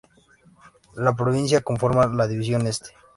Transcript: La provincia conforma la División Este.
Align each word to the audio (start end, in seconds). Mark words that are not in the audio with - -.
La 0.95 1.13
provincia 1.15 1.61
conforma 1.61 2.07
la 2.07 2.25
División 2.27 2.65
Este. 2.65 2.89